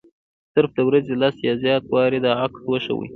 صرف 0.53 0.71
د 0.77 0.79
ورځې 0.89 1.13
لس 1.21 1.35
یا 1.47 1.53
زیات 1.63 1.83
وارې 1.93 2.19
دا 2.25 2.31
عکس 2.43 2.61
وښيي. 2.67 3.09